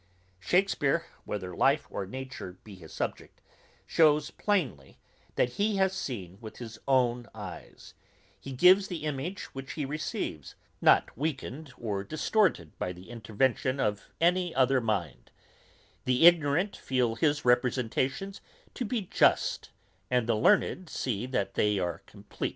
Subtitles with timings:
[0.39, 3.39] Shakespeare, whether life or nature be his subject,
[3.85, 4.97] shews plainly,
[5.35, 7.93] that he has seen with his own eyes;
[8.39, 14.09] he gives the image which he receives, not weakened or distorted by the intervention of
[14.19, 15.29] any other mind;
[16.05, 18.41] the ignorant feel his representations
[18.73, 19.69] to be just,
[20.09, 22.49] and the learned see that they are compleat.